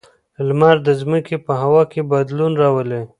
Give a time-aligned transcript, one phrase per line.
[0.47, 3.01] لمر د ځمکې په هوا کې بدلون راولي.